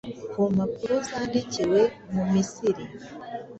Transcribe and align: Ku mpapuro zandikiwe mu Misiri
Ku 0.31 0.41
mpapuro 0.53 0.95
zandikiwe 1.09 1.81
mu 2.13 2.23
Misiri 2.31 2.83